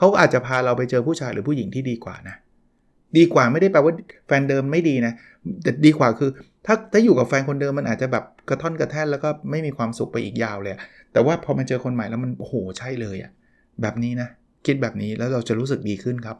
[0.00, 2.36] เขาอาจจะพาเราไปเจอผู้ชายหรือผู้หญิงที่ดีกว่านะ
[3.16, 3.92] ดีกว่าไม่ได้แปลว่า
[4.26, 5.12] แฟนเดิมไม่ดีนะ
[5.62, 6.30] แต่ดีกว่าคือ
[6.66, 10.74] ถ้าถ้าอยู่กับแฟนคนเดิมมันอาจจะแบบกระท่อนกระแท่นแล้วก็ไม่มีความสุขไปอีกยาวเลย
[11.12, 13.32] แต่ว่าพอมาเจอคนใหม่แล้วมันโอ้โหใช่เลยอะ
[13.82, 14.28] แบบนี้นะ
[14.66, 16.36] คิดแบบนี้แล้วเราจะรู้สึกดีขึ้นครับ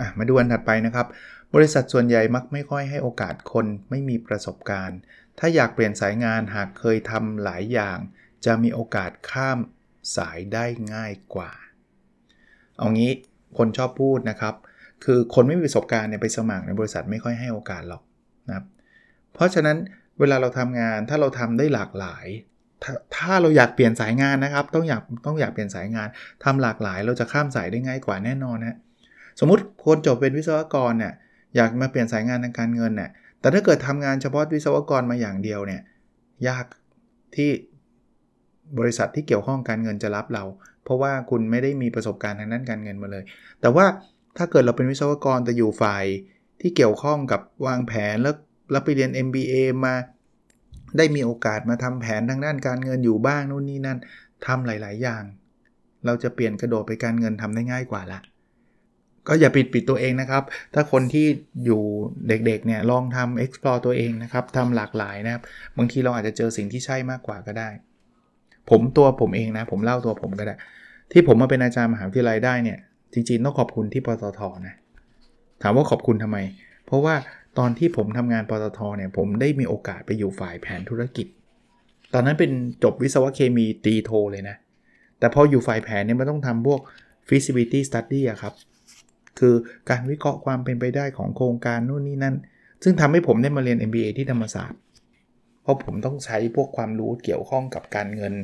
[0.00, 1.06] อะมาดูอันถัดไปนะครับ
[1.54, 4.98] บริษัทส่วนใหญ่มักไม่ค่อยให้โอกาสคนไม่มีประสบการณ์
[5.38, 7.98] ถ้าอยากเปลี่ยนสายงานหากเคยทำหลายอย่าง
[8.44, 9.58] จะมีโอกาสข้าม
[10.16, 10.64] สายได้
[10.94, 11.50] ง่ายกว่า
[12.80, 13.10] เอางี้
[13.58, 14.54] คนชอบพูดนะครับ
[15.04, 18.02] คือคนไม่มีประสบการณ์เนี่ยไปสมัครในบริษัทไม่ค่อยให้โอกาสหรอก
[18.48, 18.64] นะครับ
[19.34, 19.76] เพราะฉะนั้น
[20.18, 22.26] เวลาเราทำงานถ้าเราทำได้หลากหลาย
[22.84, 26.08] ถถ้าเราอยากเปลี่ยนสายงานนะครับ ต้องอยากต้องอยากเปลี่ยนสายงาน
[26.44, 28.76] ทำหลากหลายเราจะข้ามสายได้ง่ายกว่าแน่นอนนะ
[29.40, 31.12] สมมติคนจบเป็นวิศวกรเนี่ย
[31.56, 33.10] อยากมาเปลี่ยนสายงานทางการเงินเนี่ย
[33.40, 35.82] แต่ถ้าเกิดทำงานเฉพาะวิศวกรมาอย่างเดียวเนี่ย
[36.48, 36.64] ยาก
[37.36, 37.50] ที่
[38.78, 40.44] บริษัทที่เกี่ยวข้องการเงินจะรับเรา
[40.84, 43.24] เพราะว่าคุณไม่ได้มีประสบการณ์ทางด้านการเงินมาเลย
[43.60, 43.86] แต่ว่า
[44.36, 46.04] ถ้าเกิดเราเป็นวิศวกรแต่อยู่ฝ่าย
[46.60, 48.34] ที่เกี่ยวข้องกับวางแผนแล้ว
[48.72, 49.94] เราไปเรียน MBA มา
[50.96, 53.98] ได้มีโอกาสมาทำแผนทางด้านการเงินอยู่บ้างนู่นนี่นั่น
[54.46, 55.22] ทำหลาย ๆ อย่าง
[56.06, 58.20] เราจะเปลี่ยนกระโดดไปการเงินทำได้ง่ายกว่าละ
[59.28, 60.42] ก็อย่าปิดปิดตัวเองนะครับ
[60.74, 61.26] ถ้าคนที่
[61.64, 61.82] อยู่
[62.28, 65.42] เด็ก ๆ เนี่ยลองทำ explore ตัวเองนะครับทำหลากหลายนะครับ
[65.76, 67.68] บางทีเราอาจจะเจอสิ่งที่ใช่มากกว่าก็ได้
[68.70, 70.54] ผมตัวผมเองนะ ผมเล่าตัวผมก็ได้
[71.12, 72.78] ที่ผมมาเป็นอาจารย์มหาวิทยาลัยได้เนี่ย
[73.12, 74.74] จริงๆ ต้องขอบคุณที่ปตทนะ
[75.62, 76.38] ถามว่าขอบคุณทำไม
[76.86, 77.14] เพราะว่า
[77.58, 81.26] ตอนที่ผมทำงานปตทเนี่ยผมได้มีโอกาสไปอยู่ฝ่ายแผนธุรกิจ
[82.14, 82.50] ตอนนั้นเป็น
[82.84, 84.56] จบวิศวะเคมีตีโทเลยนะ
[85.18, 86.80] แต่พออยู่ฝ่ายแผนเนี่ยมันต้องทำพวก
[87.28, 88.54] feasibility study อะครับ
[89.38, 89.54] คือ
[89.90, 92.34] การวิเคราะห์ความเป็นไปได้ของโครงการนู่นนี่นั่น
[92.82, 94.78] ซึ่งทำให้ผมได้มาเรียน MBA ที่ธรรมศาสตร์
[95.70, 98.34] ราะผมต้องใช้พวกความรู้เกี่ยวข้องกับการเงิน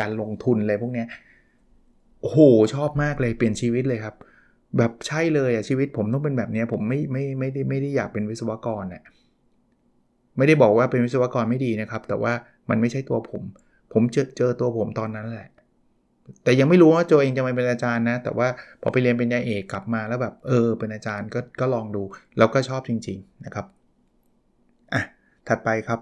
[0.00, 1.04] การลงทุนอะไรพวกนี้
[2.20, 2.38] โอ้โห
[2.74, 4.14] ชอบมากเลยเปลี่ยนชีวิตเลยครับ
[4.78, 9.02] แบบใช่เลยอะชีวิตผมต้องเป็นแบบนี้ผมไม่ไม่ไม่ได้ไม่ได้อยากเป็นวิศวกรน่ะ
[10.38, 12.32] ไม่ได้บอกว่าเป็นวิศวกรไม่ดีนะครับ แต่ว่า
[12.70, 13.42] มันไม่ใช่ตัวผม
[13.92, 15.48] ผมเจอเจอตัวผมตอนนั้นแหละ
[16.44, 18.48] แต่ยังไม่รู้ว่าตัวเองจะมาเป็นอาจารย์นะ แต่ว่า
[18.82, 22.02] พอไปเรียนเป็นยาเอกกลับมาแล้วแบบเออเป็นอาจารย์ก็ก็ลองดู
[22.38, 23.66] แล้วก็ชอบจริง ๆนะครับ
[24.94, 25.02] อะ
[25.48, 26.00] ถัดไปครับ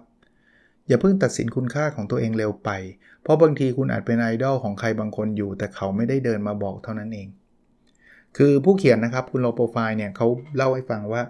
[0.90, 2.70] อย่าเพิ่งตัดสินคุณค่าของตัวเองเร็วไป
[3.22, 7.29] เพราะบางทีคุณอาจเป็นไอดอลของใครบางคนอยู่ แต่เขาไม่ได้เดินมาบอกเท่านั้นเอง
[8.37, 10.26] คือผู้เขียนนะครับคุณโลโปรไฟล์เนี่ยเขา
[10.57, 11.22] เล่าให้ฟังว่า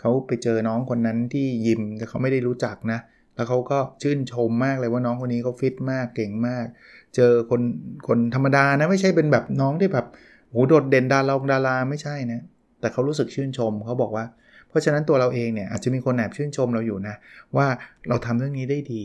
[0.00, 2.98] เขาไปเจอน้องคนนั้นที่ยิมแต่เขาไม่ได้รู้จักนะ
[3.34, 6.66] แล้วเขาก็ชื่นชมมากเลยว่าน้องคนนี้เขาฟิตมากเก่งมาก
[7.16, 7.62] เจอคน
[8.08, 10.06] คนธรรมดานะไม่ใช่เป็นแบบน้องที่แบบ
[10.50, 12.40] โหโดดเด่นดาราดาราไม่ใช่นะ
[12.80, 14.24] แต่เขารู้สึกชื่นชมเขาบอกว่า
[14.70, 17.14] เพราะฉะนั้นตัวเราเองเนี่ยอาจจะมีคนแอบชื่นชมเราอยู่นะ
[17.56, 17.66] ว่า
[18.08, 19.02] เราทำเรื่องนี้ได้ดี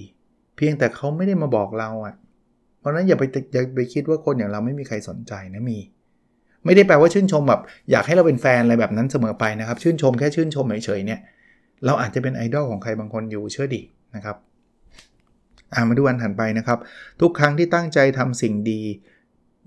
[0.58, 2.16] เพียงแต่เขาไม่ได้มาบอกเราอะ
[2.86, 3.24] ราะนั้นอย่าไป
[3.54, 5.80] อย่าไปคิดว่าคนอย่างเราไม่มีใครสนใจนะมี
[6.66, 11.20] ไม่ได้แปลว่าชื่นชมแบบอยากให้เราเป็นแฟนอะไรแบบนั้นเสมอไปนะครับ ชื่นชมแค่ชื่นชมเฉยๆเนี่ย
[11.86, 13.82] เราอาจจะเป็นไอดอลของใครบางคนอยู่เชื่อดิ
[14.16, 14.36] นะครับ
[15.74, 16.80] อ่ามาดูอันถัดไปนะครับ
[17.22, 18.82] ทุกครั้งที่ตั้งใจทำสิ่งดี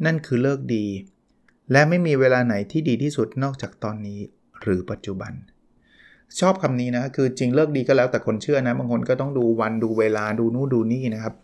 [0.05, 0.87] นั่นคือเลิกดี
[1.73, 4.21] และไม่มีเวลาไหนที่ดีที่สุดนอกจากตอนนี้
[4.61, 5.33] หรือปัจจุบัน
[6.41, 11.35] ชอบคำนี้นะคือจริงเลิกดีก็แล้วแต่คนเชื่อนะ บางคนก็ต้องดูวันดูเวลาดูนู่นดูนี่นะครับ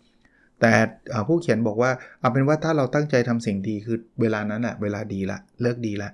[0.61, 0.71] แต่
[1.27, 6.09] ผู้เขียนบอกว่าเอาเป็นว่าถ้าเราตั้งใจทำสิ่งดีคือเวลานั้นอะเวลาดีละเลิกดีละ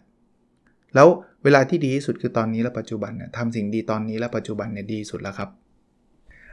[0.95, 1.07] แล้ว
[1.43, 5.49] เวลาที่ดีที่สุดคือตอนนี้และปัจจุบันเนี่ยทำสิ่งดีตอนนี้และปัจจุบันเนี่ยดีสุดแล้วครับ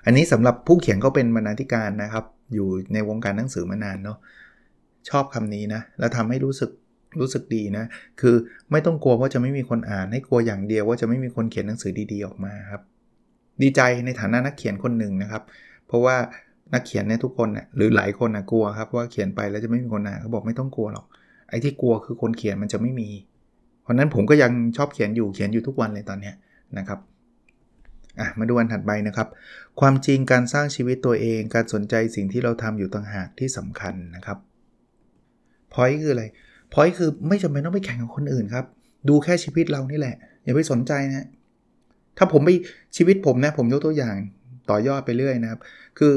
[0.04, 4.18] อันนี้สำหรับผู้เขียนก็เป็นบรรณาธิการนะครับ อยู่ในวงการหนังสือมานานเนาะ
[5.10, 6.70] ชอบคำนี้นะแล้วทำให้รู้สึก
[7.20, 7.84] รู้สึกดีนะ
[8.20, 8.34] คือ
[8.70, 12.82] ไม่ต้องกลัวว่าจะไม่มีคนอ่าน ให้กลัวอย่างเดียวว่าจะไม่มีคนเขียนหนังสือดีๆออกมาครับ
[13.62, 15.42] ดีใจในฐานะนักเขียนคนหนึ่งนะครับ
[15.86, 16.16] เพราะว่า
[16.74, 21.06] นักเขียนเนี่ยทุกคนน่ยหรือหลายคนนะกลัวครับว่าเขียนไปแล้วจะไม่มีคนอ่านเขาบอกไม่ต้องกลัวหรอก
[21.48, 23.10] ไอ้ที่กลัวคือคนเขียนมันจะไม่มี
[23.82, 26.32] เพราะนั้นผมก็ยังชอบเขียนอยู่เขียนอยู่ทุกวันเลยตอนนี้
[26.78, 26.98] นะครับ
[28.20, 29.28] อะมาดูวันถัดไปนะครับ
[29.80, 34.38] ความจริงการสร้างชีวิตตัวเอง การสนใจสิ่งที่เราทำอยู่ต่างหากที่สำคัญนะครับ
[35.72, 36.24] พอยคืออะไร
[36.72, 38.64] พอยคือไม่จำเป็นต้องไปแข่งกับคนอื่นครับ
[39.08, 41.26] ดูแค่ชีวิตเรานี่แหละ อย่าไปสนใจนะ
[42.18, 42.50] ถ้าผมไป
[42.96, 44.16] ชีวิตผมนะผมยกตัวอย่าง
[44.70, 45.60] ต่อยอดไปเรื่อยนะครับ
[45.98, 46.12] คือ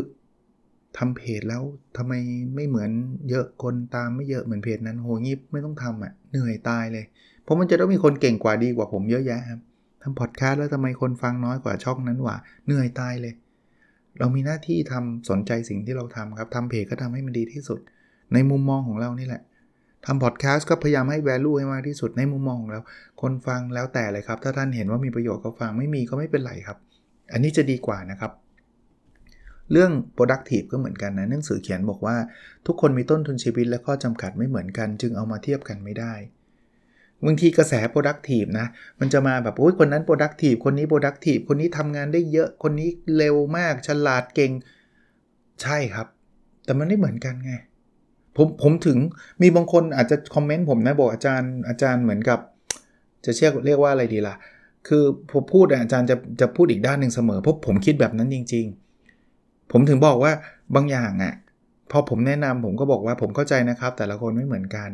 [0.98, 1.62] ทำเพจแล้ว
[1.98, 2.14] ทำไม
[2.56, 2.92] ไม่เหมือน
[3.30, 7.06] เยอะคนตามไม่เยอะเหมือนเพจนั้นโหงี้ไม่ต้องทำอะ่ะเหนื่อยตายเลย
[7.44, 9.60] เพราะมันจะต้องมีคนเก่งกว่าดีกว่าผมเยอะแยะครับ
[10.02, 12.36] ทำพอดแคสต์แล้วทำไมคนฟังน้อยกว่าช่องนั้นวะ
[12.66, 13.34] เหนื่อยตายเลย
[14.20, 17.80] เรามีหน้าที่ทำสนใจสิ่งที่เราทำครับทำเพจก็ทำให้มันดีที่สุด
[18.34, 19.42] ในมุมมองของเรานี่แหละ
[20.06, 22.82] ทำพอดแคสต์ก็พยายามให้ value ให้มากที่สุดในมุมมองของเรา
[23.22, 26.78] คนฟังแล้วแต่เลยครับ ถ้าท่านเห็นว่ามีประโยชน์ก็ฟังไม่มีก็ไม่เป็นไรครับ
[27.34, 28.32] อันนี้จะดีกว่านะครับ
[29.72, 32.16] เรื่อง productive ก็เหมือนกันนะหนังสือเขียนบอกว่า
[32.66, 36.14] ทุกคนมีต้นทุนชีวิตและข้อจำกัดไม่เหมือนกัน จึงเอามาเทียบกันไม่ได้
[37.26, 38.68] บางทีกระแส productive นะ
[39.00, 44.52] มันจะมาแบบโอ้ยคนนั้น productive คนนี้ productive คนนี้ทำงานได้เยอะ คนนี้เร็วมาก ฉลาดเก่ง
[45.62, 46.08] ใช่ครับ
[46.66, 47.54] แต่มันไม่เหมือนกันไง
[48.38, 48.98] ผมผมถึง
[49.42, 52.40] มีบางคนอาจจะคอมเมนต์ผมนะบอกอาจารย์อาจารย์เหมือนกับ
[53.26, 54.36] จะเรียกเรียกว่าอะไรดีล่ะ
[54.88, 58.66] คือผมพูดอาจารย์จะจะพูดอีกด้านหนึ่งเสมอเพราะผมคิดแบบนั้นจริง
[59.20, 60.32] ๆ ผมถึงบอกว่า
[60.76, 61.34] บางอย่างอะ่ะ
[61.92, 64.90] พอผมแนะนำผมก็บอกว่าผมเข้าใจนะครับ แต่ละคนไม่เหมือนกัน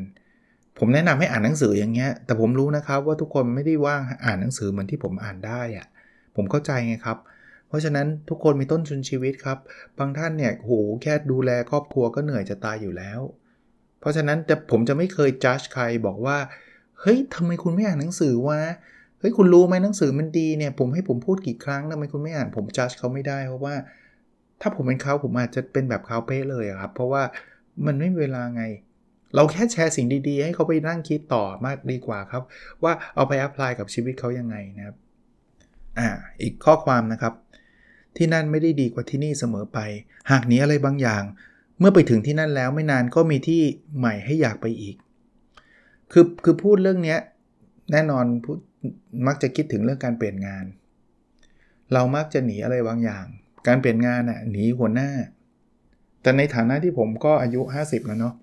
[0.79, 5.87] ผมแนะนำให้อ่านหนังสืออย่างเงี้ย แต่ผมรู้นะครับว่าทุกคนไม่ได้ว่างอ่านหนังสือเหมือนที่ผมอ่านได้อะ
[6.35, 9.57] ผมเข้าใจไงครับเพราะฉะนั้นทุกคนมีต้นทุนชีวิตครับ
[9.99, 13.19] บางท่านเนี่ยโหแค่ดูแลครอบครัวก็เหนื่อยจะตายอยู่แล้ว
[13.99, 16.37] เพราะฉะนั้นแต่ผมจะไม่เคยจัดใครบอกว่า
[17.01, 18.61] เฮ้ยทำไมคุณไม่อ่านหนังสือวะ
[19.19, 23.75] เฮ้ยคุณรู้ไหมหนังสือมันดีเนี่ย ผมให้ผมพูดกี่ครั้งทำไมคุณไม่อ่านผมจัดเขาไม่ได้ เพราะว่า
[24.61, 27.23] ถ้าผมเป็นเขาผมอาจจะเป็นแบบเขาเป๊ะเลยครับ เพราะว่า
[27.85, 28.63] มันไม่มีเวลาไง
[29.35, 32.43] เราแค่แชร์สิ่งดีๆ ให้เขาไปนั่งคิดต่อมากดีกว่าครับ
[32.83, 34.95] ว่าเอาไป apply กับชีวิตเขายังไงนะครับ
[35.99, 36.09] อ่า
[36.41, 37.33] อีกข้อความนะครับ
[38.17, 39.79] ที่นั่นไม่ได้ดีกว่าที่นี่เสมอไป
[40.31, 41.23] หากหนีอะไรบางอย่าง
[41.79, 43.61] เมื่อไปถึงที่นั่นแล้วไม่นานก็มีที่
[43.97, 44.95] ใหม่ให้อยากไปอีก
[46.11, 47.17] คือคือพูดเรื่องนี้
[47.91, 48.57] แน่นอนพูด
[49.27, 50.65] มักจะคิดถึงเรื่องการเปลี่ยนงาน
[51.93, 53.25] เรามักจะหนีอะไรบางอย่าง
[53.67, 55.09] การเปลี่ยนงานน่ะหนีหัวหน้า
[56.21, 58.35] แต่ในฐานะที่ผมก็อายุ 50 แล้วเนาะ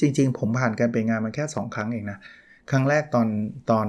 [0.00, 2.18] จริง ๆ ผมผ่านการเปลี่ยนงานมาแค่ 2 ครั้งเองนะ
[2.70, 3.28] ครั้งแรกตอน
[3.70, 3.86] ตอน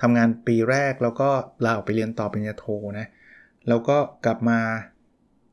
[0.00, 1.28] ทำงานปีแรกแล้วก็
[1.64, 2.64] ลาออกไปเรียนต่อปริญญาโท
[2.98, 3.06] นะ
[3.68, 4.60] แล้วก็กลับมา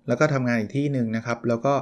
[0.08, 1.74] แล้วก็ทำงานอีกที่หนึ่งนะครับ แล้วก็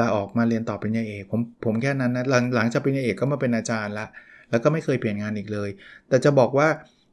[0.00, 4.06] ลาออกมาเรียนต่อปริญญาเอกผมผมแค่นั้นนะหลังหลังจากปริญญาเอกก็มาเป็นอาจารย์ละ
[4.50, 5.70] แล้วก็ไม่เคยเปลี่ยนงานอีกเลย
[6.08, 6.68] แต่จะบอกว่า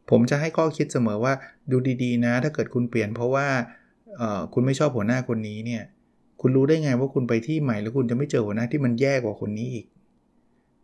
[0.09, 1.33] ผมจะให้ข้อคิดเสมอว่า
[1.71, 3.47] ดูดีๆนะ ถ้าเกิดคุณเปลี่ยนเพราะว่า
[4.53, 5.83] คุณไม่ชอบหัวหน้าคนนี้เนี่ย
[6.41, 9.85] คุณรู้ได้ไงว่าคุณไปที่ใหม่แล้วคุณจะไม่เจอหัวหน้าที่มันแย่กว่าคนนี้อีก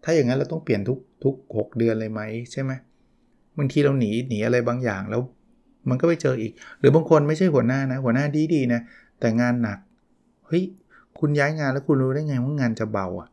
[0.03, 2.71] ถ้าอย่างนั้นเราต้องเปลี่ยนทุกทุกหเดือนเลยไหมใช่ไหม
[3.57, 5.21] บางทีเราหนีหนีอะไรบางอย่างแล้ว
[5.89, 8.81] มันก็ไปเจออีก หรือบางคนไม่ใช่หัวหน้านะ หัวหน้าดีดีนะ
[9.19, 9.77] แต่งานหนัก
[10.47, 10.63] เฮ้ย
[11.19, 13.29] คุณย้ายงานแล้วคุณรู้ได้ไงว่างานจะเบาอะ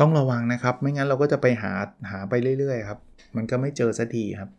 [0.00, 1.72] ต้องระวังนะครับ ไม่งั้นเราก็จะไปหา
[2.10, 2.98] หาไปเรื่อยๆครับ
[3.36, 4.50] มันก็ไม่เจอสักทีครับ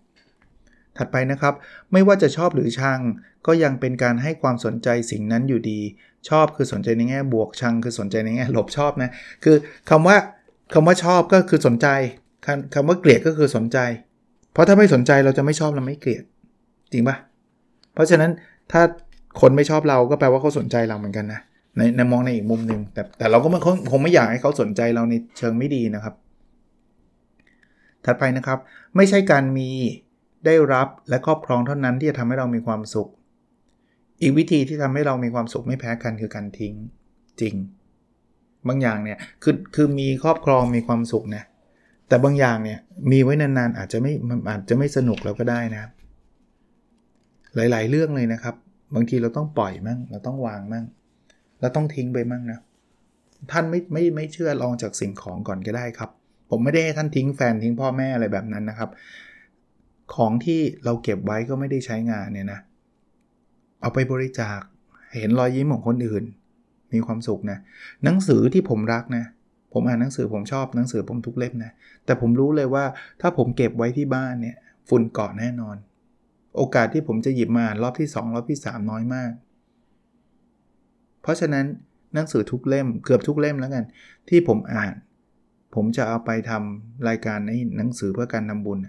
[0.98, 1.54] ถัดไปนะครับ
[1.92, 3.00] ไม่ว่าจะชอบหรือชัง
[3.48, 5.80] ก็ยังเป็นการให้ความสนใจสิ่งนั้นอยู่ดี
[6.30, 9.10] ชอบคือสนใจในแง่บวก ชังคือสนใจในแง่ลบชอบนะ
[9.44, 9.56] คือ
[9.90, 10.18] คำว่า
[10.74, 11.88] คำว่าชอบก็คือสนใจ
[12.74, 13.78] คำว่าเกลียดก็คือสนใจ
[14.54, 16.24] เพราะถ้าไม่สนใจเราจะไม่ชอบเราไม่เกลียด
[16.94, 17.18] จริงปะ
[17.94, 18.32] เพราะฉะนั้น
[18.72, 18.82] ถ้า
[19.42, 21.42] คนไม่ชอบเราก็แปลว่าเขาสนใจเราเหมือนกันนะ
[21.78, 23.60] ในในมองในอีกมุมหนึ่งแต่แต่เราก็ไม่
[23.92, 26.16] คงไม่อยากให้เขาสนใจเราในเชิงไม่ดีนะครับ
[28.06, 28.60] ถัดไปนะครับ
[28.96, 29.70] ไม่ใช่การมี
[30.46, 33.10] ได้รับและครอบครองเท่านั้นที่จะทำให้เรามีความสุข
[34.22, 36.74] อีกวิธีที่ทำให้เรามีความสุขไม่แพ้กันคือการทิ้ง
[37.42, 37.56] จริง
[38.68, 41.44] บางอย่างเนี่ยคือคือมีครอบครองมีความสุขนะ
[42.08, 42.80] แต่บางอย่างเนี่ย
[43.12, 44.14] มีไว้นานๆอาจจะไม่
[44.50, 45.92] อาจจะไม่สนุกแล้วก็ได้นะครับ
[47.56, 48.56] หลาย ๆ เรื่องเลยนะครับ
[48.96, 50.86] บางทีเราต้องปล่อยมั่ง เราต้องวางมั่ง
[51.60, 52.60] เราต้องทิ้งไปมั่งนะ
[53.52, 56.10] ท่านไม่ไม่ไม่เชื่อลองจากสิ่งของก่อนก็ได้ครับ
[56.50, 58.90] ผมไม่ได้ให้ท่านทิ้งแฟนทิ้งพ่อแม่อะไรแบบนั้นนะครับ
[60.16, 62.60] ของที่เราเก็บไว้ก็ไม่ได้ใช้งานเนี่ยนะ
[63.82, 64.60] เอาไปบริจาค
[65.16, 66.24] เห็นรอยยิ้มของคนอื่น
[66.94, 67.58] มีความสุขนะ
[68.04, 69.24] หนังสือที่ผมรักนะ
[69.74, 71.72] ผมอ่านหนังสือผมชอบหนังสือผมทุกเล่มนะ
[72.06, 72.86] แต่ผมรู้เลยว่า
[73.22, 74.56] ถ้าผมเก็บไว้ที่บ้านเนี่ย
[74.90, 75.76] ฝุ่นเกาะแน่นอน
[76.56, 79.32] โอกาสที่ผมจะหยิบมาอ่านรอบที่ 2 รอบที่ 3 น้อยมาก
[81.22, 81.66] เพราะฉะนั้น
[82.14, 83.84] หนังสือทุกเล่มเกือบทุกเล่มแล้วกัน
[84.30, 84.94] ที่ผมอ่าน
[85.76, 88.80] ผมจะเอาไปทำรายการในหนังสือเพื่อการทาบุญ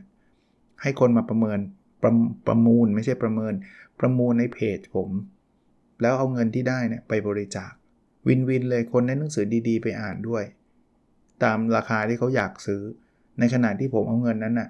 [0.83, 1.59] ให้คนมาประเมิน
[2.03, 2.13] ประ
[2.47, 3.55] ประมูลไม่ใช่ประเมิน
[4.01, 5.11] ประมูลในเพจผม
[6.01, 7.73] แล้วเอาเงินที่ได้เนี่ยไปบริจาค
[8.27, 10.45] วินวินเลยคนได้หนังสือดีๆ ไปอ่านด้วย
[11.43, 12.83] ตามราคาที่เขาอยากซื้อ
[13.39, 14.69] ในขณะที่ผมเอาเงินนั้นน่ะ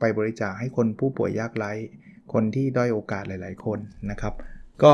[0.00, 1.72] ไปบริจาคให้คนผู้ป่วยยากไร้
[2.32, 3.78] คนที่ด้อยโอกาสหลาย ๆ คน
[4.10, 4.34] นะครับ
[4.82, 4.92] ก็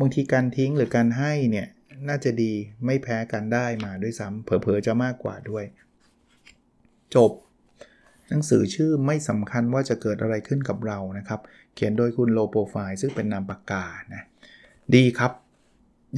[0.00, 1.66] บางทีการทิ้งหรือการให้เนี่ย
[2.08, 2.52] น่าจะดี
[2.86, 5.64] ไม่แพ้การได้มาด้วยซ้ำเผลอๆจะมากกว่าด้วย
[7.14, 7.32] จบ
[8.28, 11.40] หนังสือชื่อไม่สำคัญว่าจะเกิดอะไรขึ้นกับเรานะครับ
[11.74, 14.22] เขียนโดยคุณโลโปรไฟล์ซึ่งเป็นนามปากกานะ
[14.94, 15.32] ดีครับ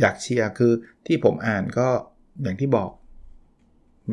[0.00, 0.72] อยากเชียร์คือ
[1.06, 1.88] ที่ผมอ่านก็
[2.42, 2.90] อย่างที่บอก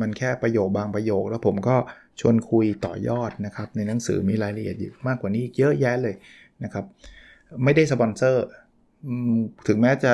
[0.00, 1.76] มันแค่ประโยคบางประโยค แล้วผมก็
[2.20, 4.76] ชวนคุยต่อยอดนะครับ ในหนังสือมีรายละเอียด
[5.06, 6.14] มากกว่านี้เยอะแยะเลย
[6.64, 6.84] นะครับ
[7.64, 8.44] ไม่ได้สปอนเซอร์
[9.68, 10.12] ถึงแม้จะ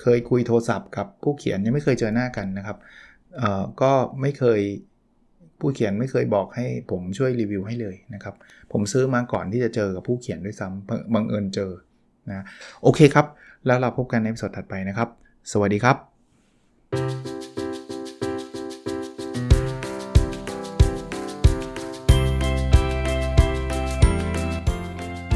[0.00, 2.76] เคยคุยโทรศัพท์กับผู้เขียนยังไม่เคยเจอหน้ากันนะครับ
[3.82, 4.60] ก็ไม่เคย
[5.60, 8.34] ผู้เขียนไม่เคยบอกให้ผมช่วยรีวิวให้เลยนะครับ
[8.72, 11.70] ผมซื้อมาก่อนที่จะเจอกับผู้เขียนด้วยซ้ำบังเอิญเจอ
[12.30, 12.44] นะ
[12.82, 13.26] โอเคครับ
[13.66, 15.08] แล้วเราพบกันในสดถัดไปนะครับ
[15.52, 17.39] สวัสดีครับ